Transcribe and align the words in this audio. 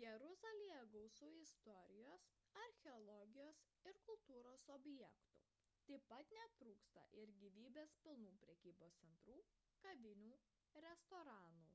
jeruzalėje 0.00 0.82
gausu 0.90 1.28
istorijos 1.38 2.26
archeologijos 2.64 3.62
ir 3.92 3.96
kultūros 4.08 4.66
objektų 4.76 5.38
taip 5.88 6.04
pat 6.12 6.32
netrūksta 6.38 7.04
gyvybės 7.40 7.94
pilnų 8.06 8.34
prekybos 8.46 9.00
centrų 9.02 9.40
kavinių 9.88 10.36
restoranų 10.86 11.74